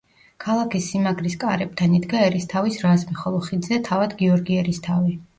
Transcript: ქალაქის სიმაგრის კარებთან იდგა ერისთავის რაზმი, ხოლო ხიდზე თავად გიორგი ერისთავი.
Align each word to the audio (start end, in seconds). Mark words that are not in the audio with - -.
ქალაქის 0.43 0.85
სიმაგრის 0.93 1.33
კარებთან 1.43 1.93
იდგა 1.97 2.23
ერისთავის 2.29 2.79
რაზმი, 2.85 3.17
ხოლო 3.19 3.41
ხიდზე 3.49 3.79
თავად 3.89 4.17
გიორგი 4.23 4.57
ერისთავი. 4.63 5.13